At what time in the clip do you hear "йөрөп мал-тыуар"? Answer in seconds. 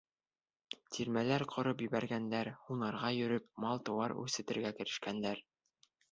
3.17-4.15